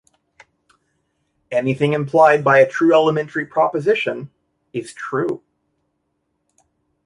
Anything 1.51 1.93
implied 1.93 2.43
by 2.43 2.57
a 2.57 2.67
true 2.67 2.91
elementary 2.91 3.45
proposition 3.45 4.31
is 4.73 4.93
true. 4.93 5.43